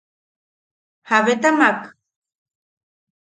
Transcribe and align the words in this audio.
¿Jabetamak? 1.09 1.81